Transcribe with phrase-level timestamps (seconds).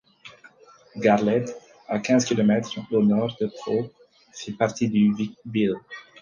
[0.97, 1.55] Garlède,
[1.87, 3.87] à quinze kilomètres au nord de Pau
[4.33, 5.75] fait partie du Vic-Bilh.